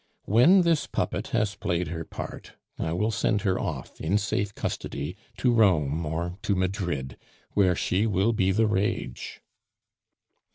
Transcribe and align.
When 0.25 0.61
this 0.61 0.87
puppet 0.87 1.27
has 1.27 1.53
played 1.53 1.89
her 1.89 2.03
part, 2.03 2.53
I 2.79 2.91
will 2.91 3.11
send 3.11 3.41
her 3.41 3.59
off 3.59 4.01
in 4.01 4.17
safe 4.17 4.55
custody 4.55 5.15
to 5.37 5.53
Rome 5.53 6.03
or 6.07 6.39
to 6.41 6.55
Madrid, 6.55 7.17
where 7.51 7.75
she 7.75 8.07
will 8.07 8.33
be 8.33 8.51
the 8.51 8.65
rage." 8.65 9.41